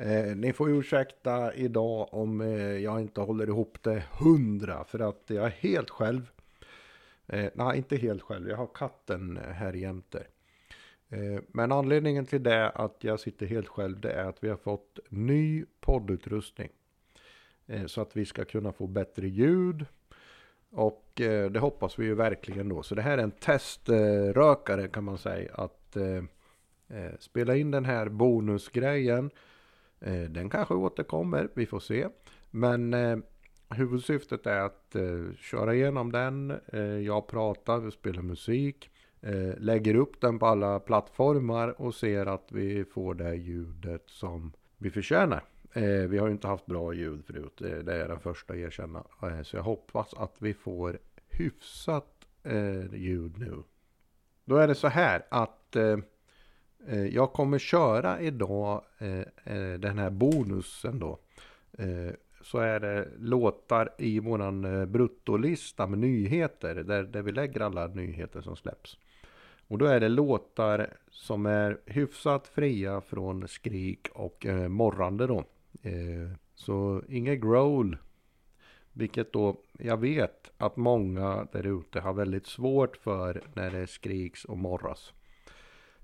[0.00, 5.22] Eh, ni får ursäkta idag om eh, jag inte håller ihop det hundra för att
[5.26, 6.30] jag är helt själv.
[7.26, 8.48] Eh, nej, inte helt själv.
[8.48, 10.26] Jag har katten eh, här jämte.
[11.08, 14.56] Eh, men anledningen till det att jag sitter helt själv det är att vi har
[14.56, 16.70] fått ny poddutrustning.
[17.66, 19.86] Eh, så att vi ska kunna få bättre ljud.
[20.70, 22.82] Och eh, det hoppas vi ju verkligen då.
[22.82, 25.54] Så det här är en teströkare kan man säga.
[25.54, 26.24] Att eh,
[26.98, 29.30] eh, spela in den här bonusgrejen.
[30.00, 32.08] Eh, den kanske återkommer, vi får se.
[32.50, 33.18] Men eh,
[33.68, 36.60] huvudsyftet är att eh, köra igenom den.
[37.04, 38.90] Jag pratar, vi spelar musik.
[39.20, 44.52] Eh, lägger upp den på alla plattformar och ser att vi får det ljudet som
[44.76, 45.44] vi förtjänar.
[45.72, 49.04] Eh, vi har ju inte haft bra ljud förut, det är den första att erkänna.
[49.22, 52.14] Eh, så jag hoppas att vi får hyfsat
[52.92, 53.62] ljud nu.
[54.44, 55.76] Då är det så här att
[56.86, 61.18] Eh, jag kommer köra idag eh, eh, den här bonusen då.
[62.42, 66.74] Så är det låtar i våran bruttolista med nyheter.
[66.74, 68.98] Där, där vi lägger alla nyheter som släpps.
[69.68, 75.44] Och då är det låtar som är hyfsat fria från skrik och eh, morrande då.
[75.82, 77.96] Eh, så inget growl.
[78.92, 84.44] Vilket då jag vet att många där ute har väldigt svårt för när det skriks
[84.44, 85.12] och morras.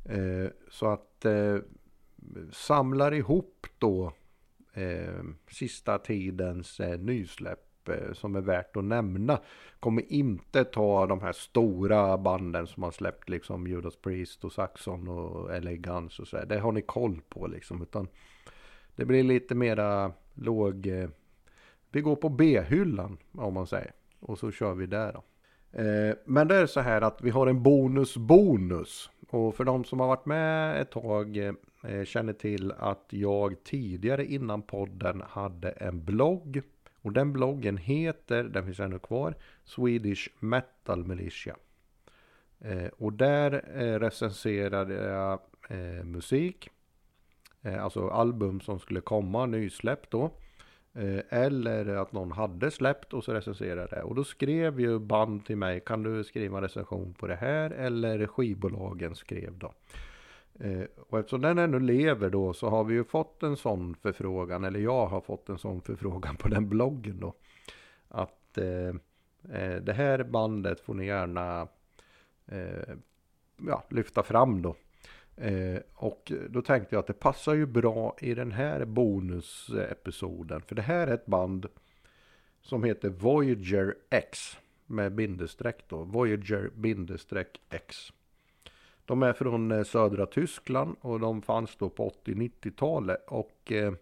[0.04, 1.56] Eh, så att eh,
[2.52, 4.12] samlar ihop då
[4.72, 9.40] eh, sista tidens eh, nysläpp Eh, som är värt att nämna.
[9.80, 15.08] Kommer inte ta de här stora banden som har släppt liksom Judas Priest och Saxon
[15.08, 16.46] och LA Guns och så här.
[16.46, 17.82] Det har ni koll på liksom.
[17.82, 18.08] Utan
[18.96, 20.86] det blir lite mera låg...
[20.86, 21.08] Eh,
[21.90, 23.92] vi går på B-hyllan om man säger.
[24.20, 25.24] Och så kör vi där då.
[25.80, 29.10] Eh, men det är så här att vi har en bonus-bonus.
[29.28, 34.26] Och för de som har varit med ett tag eh, känner till att jag tidigare
[34.26, 36.62] innan podden hade en blogg
[37.02, 41.56] och den bloggen heter, den finns ännu kvar, Swedish Metal Militia.
[42.60, 46.70] Eh, och där eh, recenserade jag eh, musik.
[47.62, 50.30] Eh, alltså album som skulle komma, nysläppt då.
[50.94, 54.02] Eh, eller att någon hade släppt och så recenserade det.
[54.02, 57.70] Och då skrev ju band till mig, kan du skriva recension på det här?
[57.70, 59.72] Eller skivbolagen skrev då.
[60.60, 64.64] Eh, och eftersom den ännu lever då så har vi ju fått en sån förfrågan,
[64.64, 67.34] eller jag har fått en sån förfrågan på den bloggen då.
[68.08, 68.88] Att eh,
[69.60, 71.68] eh, det här bandet får ni gärna
[72.46, 72.94] eh,
[73.66, 74.76] ja, lyfta fram då.
[75.36, 80.62] Eh, och då tänkte jag att det passar ju bra i den här bonusepisoden.
[80.62, 81.66] För det här är ett band
[82.62, 86.04] som heter Voyager X med bindestreck då.
[86.04, 88.12] Voyager bindestreck X.
[89.04, 93.92] De är från eh, södra Tyskland och de fanns då på 80-90-talet och eh,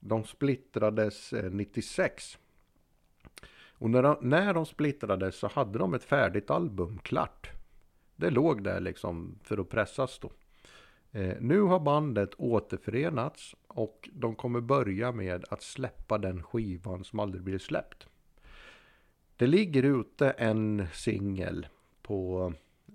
[0.00, 2.38] de splittrades eh, 96.
[3.78, 7.53] Och när de, när de splittrades så hade de ett färdigt album klart.
[8.16, 10.30] Det låg där liksom för att pressas då.
[11.12, 17.20] Eh, nu har bandet återförenats och de kommer börja med att släppa den skivan som
[17.20, 18.06] aldrig blir släppt.
[19.36, 21.66] Det ligger ute en singel
[22.02, 22.52] på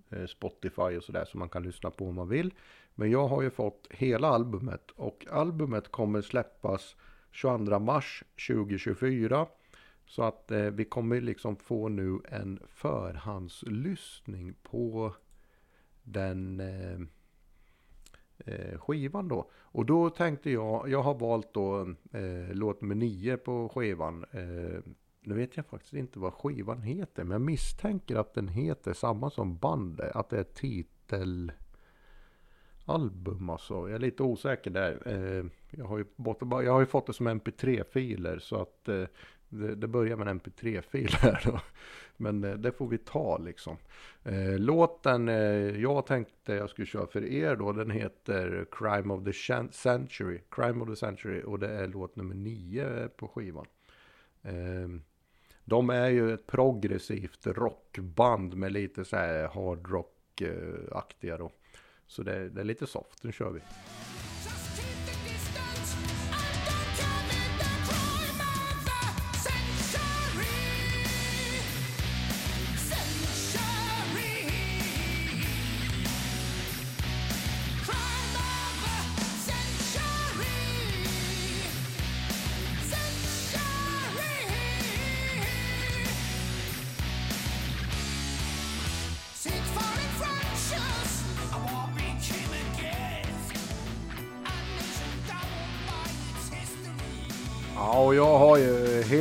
[0.10, 2.54] eh, Spotify och sådär som man kan lyssna på om man vill.
[2.96, 6.96] Men jag har ju fått hela albumet och albumet kommer släppas
[7.32, 9.48] 22 mars 2024.
[10.10, 15.16] Så att eh, vi kommer liksom få nu en förhandslyssning på
[16.04, 17.00] den eh,
[18.38, 19.50] eh, skivan då.
[19.54, 21.82] Och då tänkte jag, jag har valt då
[22.12, 24.26] eh, låt nummer 9 på skivan.
[24.32, 24.80] Eh,
[25.22, 27.24] nu vet jag faktiskt inte vad skivan heter.
[27.24, 30.16] Men jag misstänker att den heter samma som bandet.
[30.16, 30.44] Att det är
[32.84, 33.74] titelalbum alltså.
[33.74, 35.02] Jag är lite osäker där.
[35.06, 36.06] Eh, jag har ju,
[36.50, 38.40] jag har ju fått det som mp3-filer.
[38.40, 39.04] Så att eh,
[39.50, 41.60] det, det börjar med en mp3-fil här då.
[42.18, 43.78] Men eh, det får vi ta liksom.
[44.24, 47.72] Eh, låten eh, jag tänkte jag skulle köra för er då.
[47.72, 49.34] Den heter Crime of the
[49.72, 50.42] Century.
[50.50, 51.44] Crime of the Century.
[51.44, 53.66] Och det är låt nummer nio på skivan.
[54.44, 55.04] Ehm,
[55.66, 61.52] de är ju ett progressivt rockband med lite så här hardrock-aktiga då.
[62.08, 63.60] Så det, det är lite soft, nu kör vi.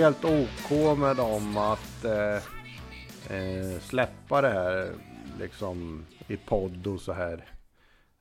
[0.09, 2.37] Helt OK med dem att eh,
[3.37, 4.93] eh, släppa det här
[5.39, 7.45] liksom i podd och så här.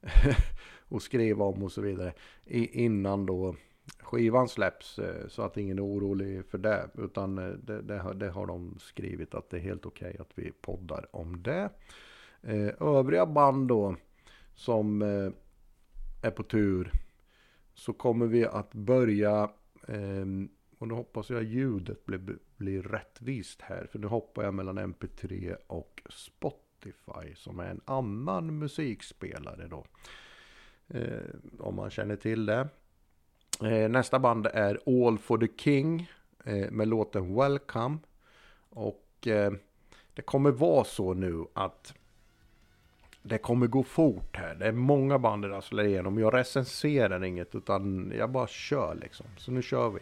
[0.89, 2.13] och skriva om och så vidare.
[2.45, 3.55] I, innan då
[3.99, 4.99] skivan släpps.
[4.99, 6.89] Eh, så att ingen är orolig för det.
[6.97, 10.21] Utan eh, det, det, har, det har de skrivit att det är helt okej okay
[10.21, 11.69] att vi poddar om det.
[12.41, 13.95] Eh, övriga band då
[14.55, 15.31] som eh,
[16.21, 16.91] är på tur.
[17.73, 19.49] Så kommer vi att börja
[19.87, 23.87] ehm, och nu hoppas jag ljudet blir, blir rättvist här.
[23.91, 27.35] För nu hoppar jag mellan MP3 och Spotify.
[27.35, 29.85] Som är en annan musikspelare då.
[30.87, 31.19] Eh,
[31.59, 32.67] om man känner till det.
[33.61, 36.11] Eh, nästa band är All for the King.
[36.45, 37.97] Eh, med låten Welcome.
[38.69, 39.51] Och eh,
[40.13, 41.93] det kommer vara så nu att
[43.21, 44.55] det kommer gå fort här.
[44.55, 46.19] Det är många band det rasslar igenom.
[46.19, 49.25] Jag recenserar inget utan jag bara kör liksom.
[49.37, 49.99] Så nu kör vi.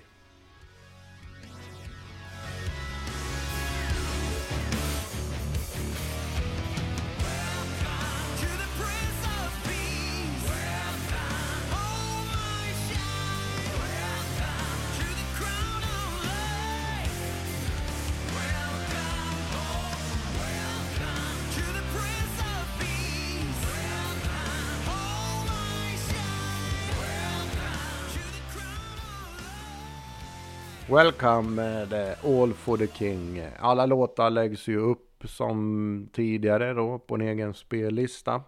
[30.95, 33.47] Welcome eh, med All for the King.
[33.59, 38.44] Alla låtar läggs ju upp som tidigare då på en egen spellista.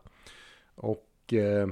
[0.75, 1.69] Och eh,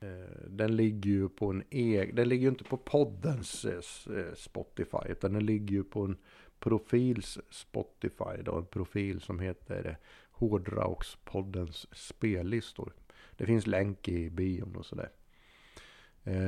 [0.00, 5.08] eh den ligger ju på en egen, den ligger ju inte på poddens eh, Spotify
[5.08, 6.16] utan den ligger ju på en
[6.58, 8.56] profils Spotify då.
[8.56, 9.94] En profil som heter eh,
[10.30, 12.92] Hårdrockspoddens spellistor.
[13.36, 15.10] Det finns länk i bion och sådär.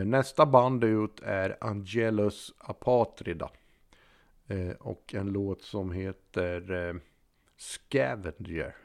[0.04, 3.50] Nästa band ut är Angelus Apatrida.
[4.50, 6.94] Eh, och en låt som heter eh,
[7.56, 8.76] Scavenger.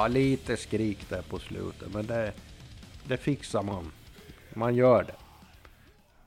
[0.00, 2.32] Ja, lite skrik där på slutet, men det,
[3.08, 3.92] det fixar man.
[4.54, 5.16] Man gör det.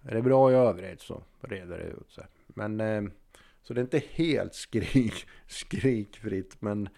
[0.09, 2.25] Är det bra i övrigt så reder det ut sig.
[2.47, 3.03] Men eh,
[3.61, 5.13] så det är inte helt skrik,
[5.47, 6.89] skrikfritt, men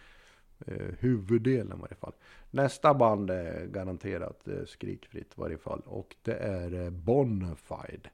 [0.67, 2.13] eh, huvuddelen i varje fall.
[2.51, 5.81] Nästa band är garanterat eh, skrikfritt i varje fall.
[5.85, 8.09] Och det är eh, Bonafide.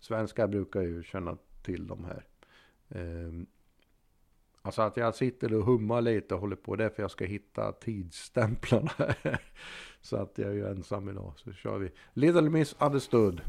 [0.00, 2.24] Svenskar brukar ju känna till de här.
[2.88, 3.46] Ehm,
[4.62, 7.24] Alltså att jag sitter och hummar lite och håller på det är för jag ska
[7.24, 8.90] hitta tidsstämplarna.
[10.00, 11.32] så att jag är ju ensam idag.
[11.36, 11.90] Så kör vi.
[12.12, 13.40] Little Miss Understood.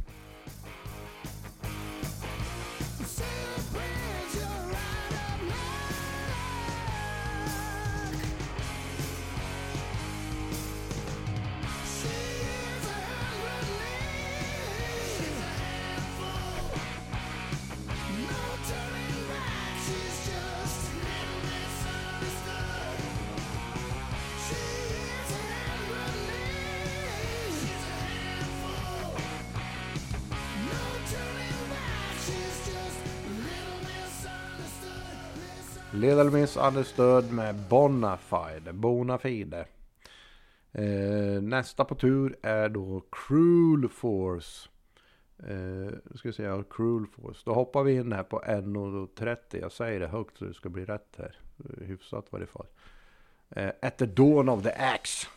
[35.99, 38.73] Little Miss Understood med Bonafide.
[38.73, 39.65] Bonafide.
[40.71, 44.69] Eh, nästa på tur är då Cruel Force.
[45.39, 47.41] Eh, ska vi säga Cruel Force.
[47.45, 49.37] Då hoppar vi in här på 1.30.
[49.61, 51.39] Jag säger det högt så det ska bli rätt här.
[51.81, 52.67] Hyfsat i varje fall.
[53.49, 55.27] Eh, at the Dawn of the Axe.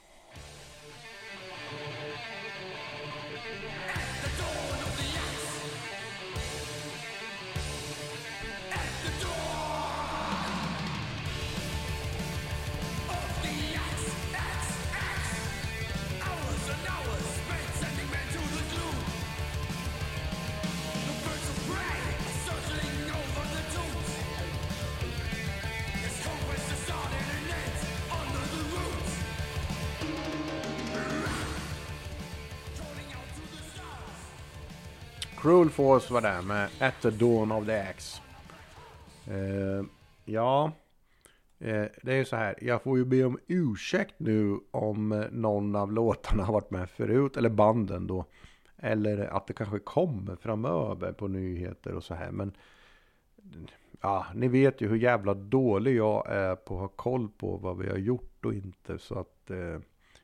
[35.42, 38.22] Cruel Force var där med At the Dawn of the Axe.
[39.26, 39.84] Eh,
[40.24, 40.72] ja,
[41.58, 42.54] eh, det är ju så här.
[42.60, 46.90] Jag får ju be om ursäkt nu om eh, någon av låtarna har varit med
[46.90, 47.36] förut.
[47.36, 48.24] Eller banden då.
[48.76, 52.30] Eller att det kanske kommer framöver på nyheter och så här.
[52.30, 52.52] Men
[54.00, 57.78] ja, ni vet ju hur jävla dålig jag är på att ha koll på vad
[57.78, 58.98] vi har gjort och inte.
[58.98, 59.78] Så att eh,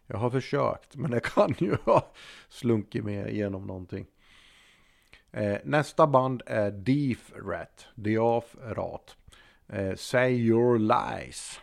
[0.06, 0.96] jag har försökt.
[0.96, 2.12] Men det kan ju ha
[2.48, 4.06] slunkit med igenom någonting.
[5.32, 7.87] Eh, nästa band är Deef Rat.
[7.94, 9.16] Deaf Rat.
[9.68, 11.61] Eh, Say Your Lies.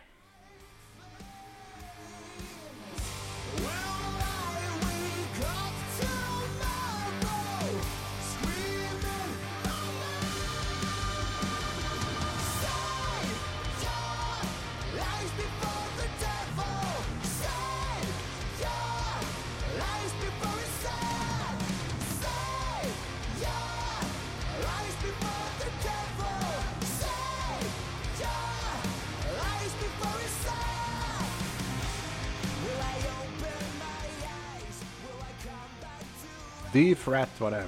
[36.76, 37.66] D-frat var det.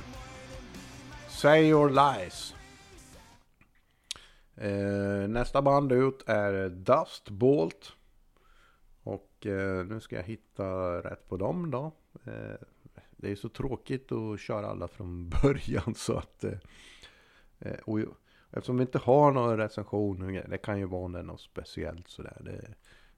[1.28, 2.54] Say your lies.
[4.56, 7.92] Eh, nästa band ut är Dust Bolt.
[9.02, 10.64] Och eh, nu ska jag hitta
[11.02, 11.92] rätt på dem då.
[12.24, 12.66] Eh,
[13.16, 16.44] det är så tråkigt att köra alla från början så att...
[16.44, 16.58] Eh,
[17.58, 18.00] eh och
[18.50, 22.36] eftersom vi inte har någon recension, eh, det kan ju vara något speciellt sådär.
[22.40, 22.74] Det,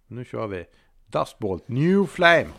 [0.06, 0.66] nu kör vi
[1.06, 2.50] Dust Bolt New Flame.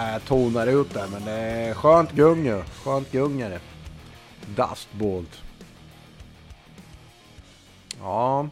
[0.00, 3.60] Jag tonar ut det, men det är skönt gung ju, Skönt gung är det.
[4.56, 5.42] Dustbolt.
[8.00, 8.48] Ja.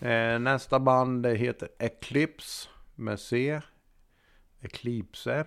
[0.00, 3.60] Eh, nästa band heter Eclipse med C.
[4.60, 5.44] Eclipse.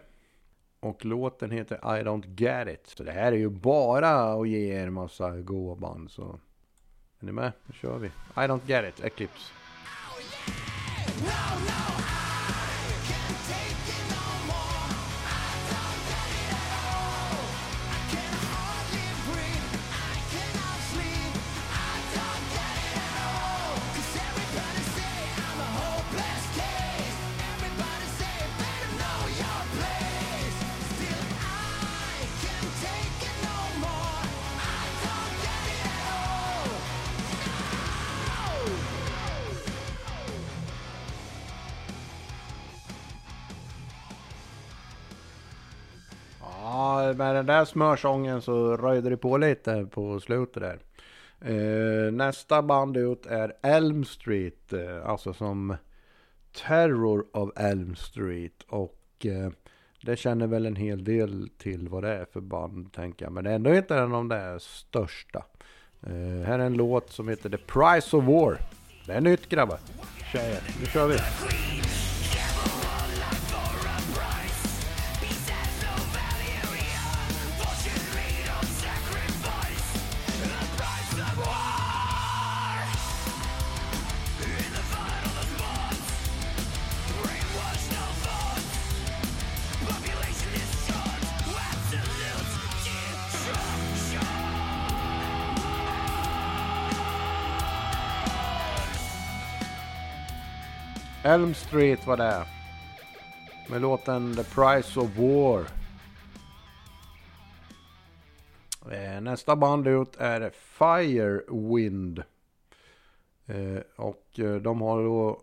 [0.80, 2.88] Och låten heter I don't get it.
[2.98, 6.12] Så det här är ju bara att ge er massa goa band.
[6.12, 6.40] Så
[7.20, 7.52] är ni med?
[7.66, 8.08] Nu kör vi.
[8.08, 8.12] I
[8.48, 9.52] don't get it, Eclipse.
[10.12, 10.66] Oh, yeah!
[11.24, 11.95] no, no.
[47.16, 50.80] Med den där smörsången så röjde det på lite på slutet där.
[51.42, 55.76] Eh, nästa band ut är Elm Street, eh, alltså som
[56.68, 58.64] Terror of Elm Street.
[58.68, 59.50] Och eh,
[60.02, 63.32] det känner väl en hel del till vad det är för band tänker jag.
[63.34, 65.46] Men det är ändå inte en av de största.
[66.02, 68.58] Eh, här är en låt som heter The Price of War.
[69.06, 69.80] Det är nytt grabbar.
[70.32, 71.18] Tjejer, nu kör vi.
[101.26, 102.46] Elm Street var det.
[103.70, 105.60] Med låten The Price of War.
[108.92, 112.24] Eh, nästa band ut är Firewind.
[113.46, 115.42] Eh, och eh, de har då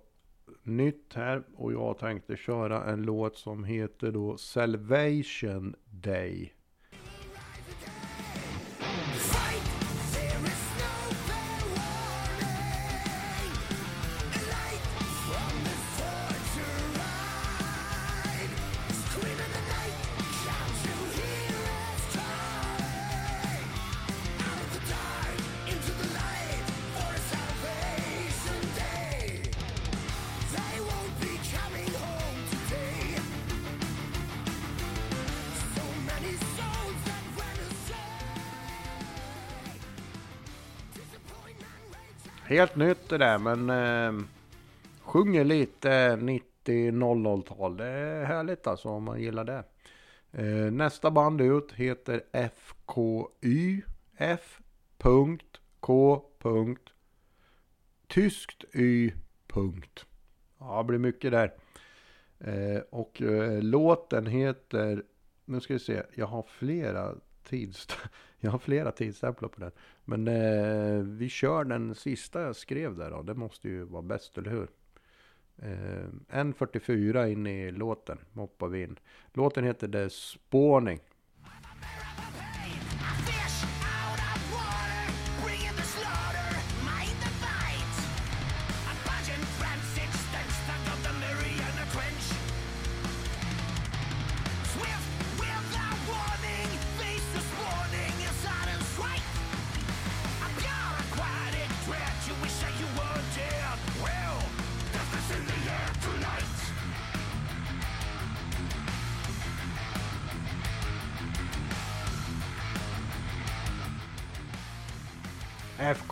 [0.63, 6.53] nytt här och jag tänkte köra en låt som heter då Salvation Day.
[42.53, 44.25] Helt nytt det där men eh,
[45.01, 47.77] sjunger lite 90-00-tal.
[47.77, 49.65] Det är härligt alltså om man gillar det.
[50.33, 53.83] Eh, nästa band ut heter FKY.
[54.17, 56.23] F.K.
[58.09, 59.13] Tyskt Y.
[60.59, 61.55] Ja, det blir mycket där.
[62.39, 65.03] Eh, och eh, låten heter,
[65.45, 67.89] nu ska vi se, jag har flera tids,
[68.45, 69.71] jag har flera tidsstämplar på den.
[70.05, 74.39] Men eh, vi kör den sista jag skrev där då, det måste ju vara bäst,
[74.39, 74.69] eller hur?
[75.57, 78.99] Eh, 1.44 in i låten hoppar vi in.
[79.33, 80.11] Låten heter The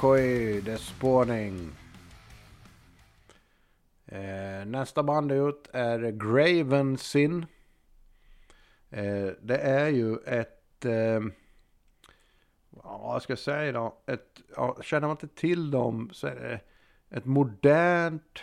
[0.00, 0.60] Spawning.
[0.60, 1.70] FKI, The Spawning.
[4.06, 7.46] Eh, nästa band ut är Graven Sin.
[8.90, 10.84] Eh, det är ju ett...
[10.84, 11.20] Eh,
[12.70, 14.02] vad ska jag säga då?
[14.06, 16.60] Ett, ja, känner man inte till dem så är det
[17.16, 18.42] ett modernt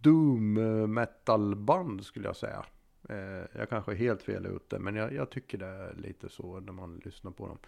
[0.00, 0.54] doom
[0.94, 2.64] metal band skulle jag säga.
[3.08, 6.60] Eh, jag kanske är helt fel ute men jag, jag tycker det är lite så
[6.60, 7.58] när man lyssnar på dem.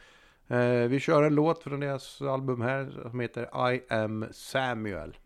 [0.49, 5.17] Eh, vi kör en låt från deras album här som heter I am Samuel.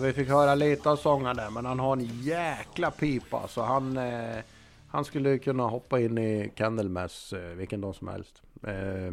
[0.00, 3.48] Vi fick höra lite av sången där, men han har en jäkla pipa.
[3.48, 4.38] Så han, eh,
[4.88, 8.42] han skulle kunna hoppa in i Candlemass eh, vilken dag som helst.
[8.66, 9.12] Eh,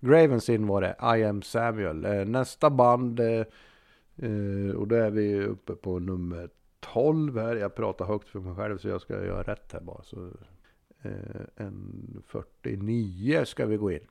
[0.00, 2.04] Gravensin var det, I am Samuel.
[2.04, 3.44] Eh, nästa band, eh,
[4.16, 6.48] eh och då är vi uppe på nummer
[6.80, 7.56] 12 här.
[7.56, 10.02] Jag pratar högt för mig själv så jag ska göra rätt här bara.
[10.02, 10.30] Så,
[11.02, 14.06] eh, en 49 ska vi gå in.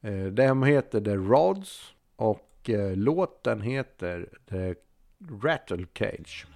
[0.00, 1.94] Eh, de heter The Rods.
[2.16, 4.74] Och Eh, låten heter The
[5.42, 6.46] Rattle Cage.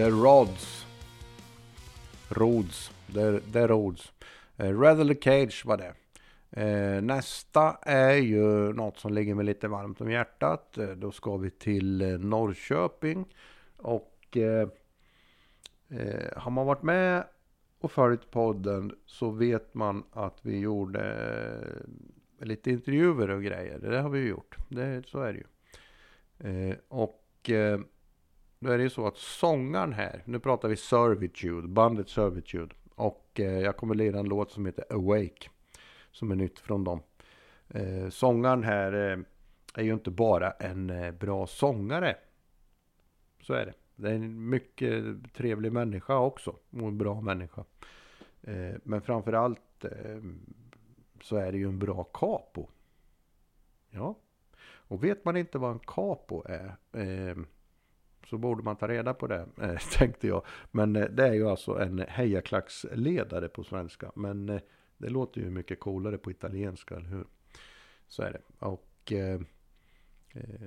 [0.00, 0.86] The Rods.
[2.28, 2.90] Rods.
[3.12, 4.12] The, the Rods.
[4.56, 5.94] Eh, uh, Rather Cage var det.
[6.56, 10.78] Uh, nästa är ju något som ligger mig lite varmt om hjärtat.
[10.78, 13.24] Uh, då ska vi till uh, Norrköping.
[13.76, 14.36] Och
[16.36, 17.24] har man varit med
[17.80, 21.16] och följt podden så vet man att vi gjorde
[22.38, 23.78] lite intervjuer och grejer.
[23.78, 24.56] Det har vi ju gjort.
[24.68, 26.76] Det, så är det ju.
[26.88, 27.50] och
[28.60, 32.74] då är det ju så att sångaren här, nu pratar vi Servitude, bandet Servitude.
[32.94, 35.50] Och eh, jag kommer lira en låt som heter Awake.
[36.10, 37.02] Som är nytt från dem.
[37.68, 39.18] Eh, sångaren här eh,
[39.74, 42.16] är ju inte bara en eh, bra sångare.
[43.40, 43.74] Så är det.
[43.96, 46.50] Det är en mycket trevlig människa också.
[46.50, 47.64] Och en bra människa.
[48.82, 50.20] Men framförallt eh,
[51.22, 52.68] så är det ju en bra capo.
[53.90, 54.14] Ja.
[54.62, 56.76] Och vet man inte vad en capo är
[58.30, 60.44] så borde man ta reda på det, eh, tänkte jag.
[60.70, 64.12] Men eh, det är ju alltså en hejaklacksledare på svenska.
[64.14, 64.60] Men eh,
[64.98, 67.26] det låter ju mycket coolare på italienska, eller hur?
[68.08, 68.66] Så är det.
[68.66, 69.40] Och eh,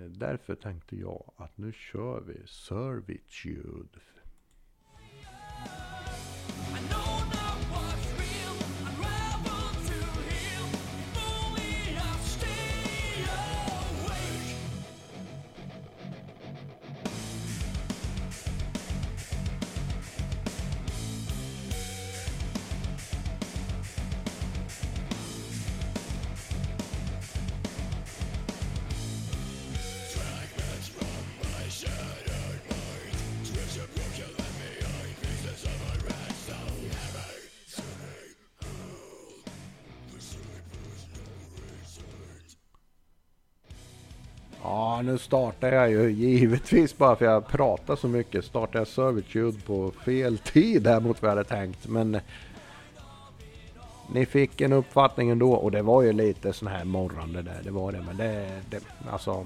[0.09, 3.99] därför tänkte jag att nu kör vi Servitude.
[45.05, 48.45] Nu startar jag ju givetvis bara för jag pratar så mycket.
[48.45, 51.87] Startar jag Servitude på fel tid här mot vad jag hade tänkt.
[51.87, 52.19] Men
[54.13, 57.61] ni fick en uppfattning ändå och det var ju lite sån här morrande där.
[57.63, 58.01] Det var det.
[58.01, 58.79] Men det, det
[59.11, 59.45] alltså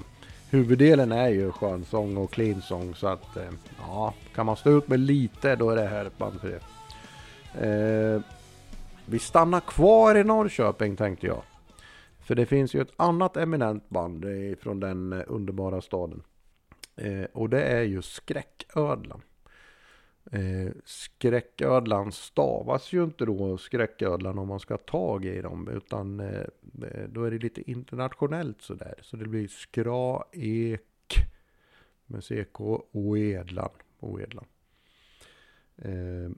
[0.50, 3.44] huvuddelen är ju skönsång och cleansång så att eh,
[3.80, 6.62] ja, kan man stå ut med lite då är det här ett band för det.
[7.68, 8.22] Eh,
[9.06, 11.42] vi stannar kvar i Norrköping tänkte jag.
[12.28, 14.26] För det finns ju ett annat eminent band
[14.60, 16.24] från den eh, underbara staden.
[16.96, 19.22] Eh, och det är ju Skräcködlan.
[20.32, 26.20] Eh, skräcködlan stavas ju inte då skräcködlan om man ska ha tag i dem utan
[26.20, 26.46] eh,
[27.10, 28.96] då är det lite internationellt sådär.
[29.02, 30.82] Så det blir skraek
[32.06, 32.62] med CK
[32.92, 33.72] oedlan.
[34.00, 34.46] oedlan.
[35.78, 36.32] Eh,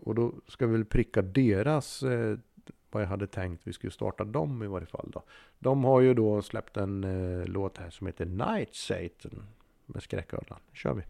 [0.00, 2.38] och då ska vi väl pricka deras eh,
[2.90, 5.22] vad jag hade tänkt vi skulle starta dem i varje fall då.
[5.58, 9.46] De har ju då släppt en eh, låt här som heter Night Satan
[9.86, 10.58] med skräcködlan.
[10.72, 11.02] kör vi.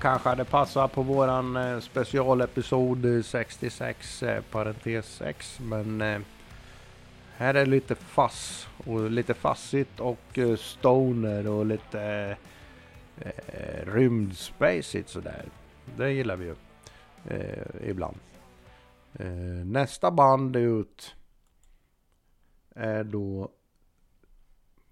[0.00, 6.20] Kanske hade passat på våran eh, specialepisod eh, 66 eh, parentes 6 men eh,
[7.36, 12.36] här är lite fass och lite fassigt och eh, stoner och lite
[13.20, 15.44] eh, rymdspacigt sådär.
[15.96, 16.54] Det gillar vi ju
[17.24, 18.16] eh, ibland.
[19.12, 19.26] Eh,
[19.64, 21.14] nästa band ut
[22.74, 23.50] är då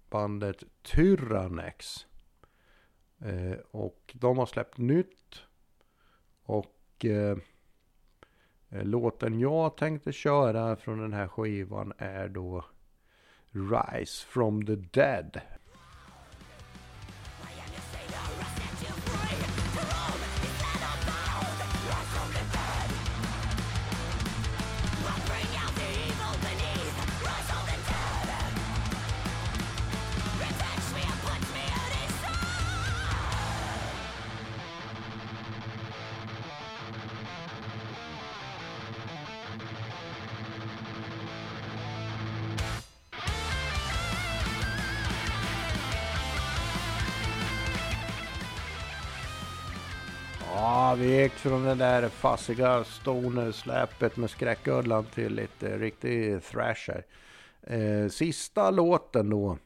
[0.09, 2.05] bandet Tyrannex.
[3.19, 5.43] Eh, och de har släppt nytt.
[6.43, 7.37] Och eh,
[8.69, 12.65] låten jag tänkte köra från den här skivan är då
[13.51, 15.41] Rise from the Dead.
[50.97, 57.05] Vi gick från det där fassiga stoner-släpet med skräcködlan till lite riktig thrasher.
[57.61, 59.57] Eh, sista låten då.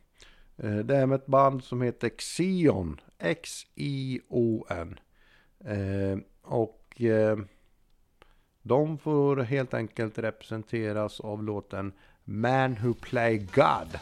[0.57, 2.99] Eh, det är med ett band som heter Xion.
[3.19, 4.99] X-I-O-N.
[5.65, 7.37] Eh, och eh,
[8.61, 13.99] de får helt enkelt representeras av låten Man Who Play God.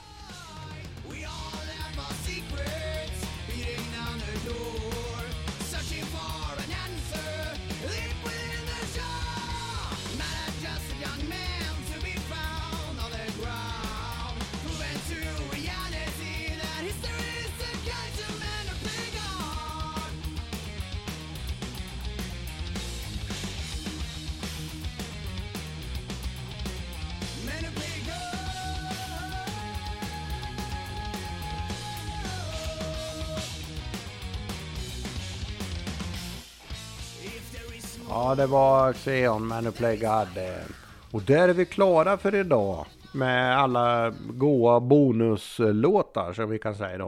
[38.21, 40.38] Ja, det var Xeon Manuplay God.
[40.38, 40.65] Eh.
[41.12, 42.86] Och där är vi klara för idag.
[43.13, 47.08] Med alla goa bonuslåtar som vi kan säga då.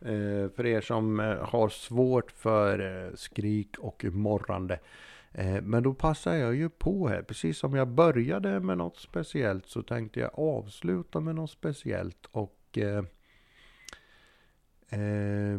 [0.00, 4.78] Eh, för er som eh, har svårt för eh, skrik och morrande.
[5.32, 7.22] Eh, men då passar jag ju på här.
[7.22, 12.26] Precis som jag började med något speciellt så tänkte jag avsluta med något speciellt.
[12.30, 13.04] Och eh,
[14.88, 15.58] eh,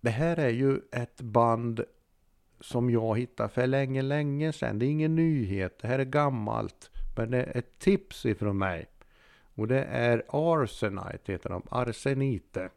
[0.00, 1.84] det här är ju ett band
[2.60, 4.78] som jag hittade för länge, länge sedan.
[4.78, 6.90] Det är ingen nyhet, det här är gammalt.
[7.16, 8.86] Men det är ett tips ifrån mig.
[9.54, 11.62] Och det är Arsenite, heter de.
[11.68, 12.70] Arsenite.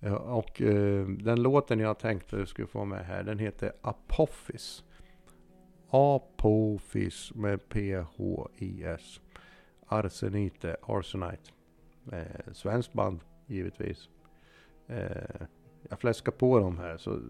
[0.00, 4.84] Eh, och eh, den låten jag tänkte jag skulle få med här, den heter Apophis.
[5.90, 9.20] Apophis med P-H-I-S.
[9.86, 11.50] Arsenite, Arsenite.
[12.12, 14.08] Eh, svenskt band, givetvis.
[14.86, 15.46] Eh,
[15.88, 17.20] jag fläskar på dem här så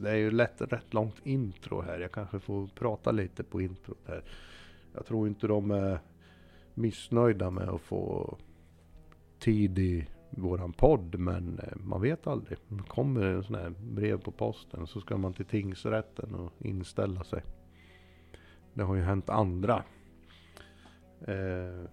[0.00, 1.98] det är ju lätt rätt långt intro här.
[1.98, 4.24] Jag kanske får prata lite på introt här.
[4.94, 5.98] Jag tror inte de är
[6.74, 8.36] missnöjda med att få
[9.38, 11.18] tid i våran podd.
[11.18, 12.58] Men eh, man vet aldrig.
[12.68, 17.24] Det kommer en sån här brev på posten så ska man till tingsrätten och inställa
[17.24, 17.42] sig.
[18.74, 19.84] Det har ju hänt andra.
[21.20, 21.84] Eh,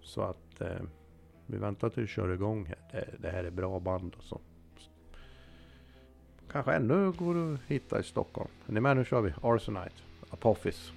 [0.00, 0.82] så att eh,
[1.46, 2.78] vi väntar till vi kör igång här.
[2.92, 4.40] Det, det här är bra band och så.
[6.52, 8.48] Kanske ännu går att hitta i Stockholm.
[8.68, 8.96] Är ni med?
[8.96, 9.32] Nu kör vi.
[9.42, 9.96] Arsenite.
[10.30, 10.92] Apophis.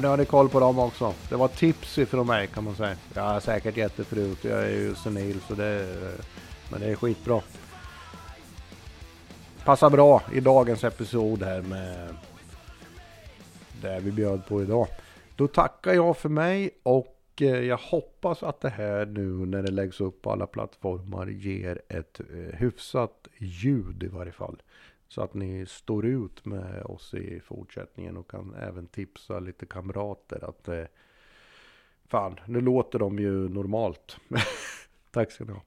[0.00, 1.14] Nu har ni koll på dem också.
[1.28, 2.96] Det var tips ifrån mig kan man säga.
[3.14, 4.38] Jag har säkert gett det förut.
[4.44, 5.96] Jag är ju senil så det...
[6.70, 7.40] Men det är skitbra.
[9.64, 12.08] Passar bra i dagens episod här med
[13.82, 14.86] det vi bjöd på idag.
[15.36, 19.70] Då tackar jag för mig och eh, jag hoppas att det här nu när det
[19.70, 24.62] läggs upp på alla plattformar ger ett eh, hyfsat ljud i varje fall.
[25.10, 30.44] Så att ni står ut med oss i fortsättningen och kan även tipsa lite kamrater
[30.48, 30.84] att eh,
[32.06, 34.16] fan, nu låter de ju normalt.
[35.10, 35.62] Tack ska ni ha.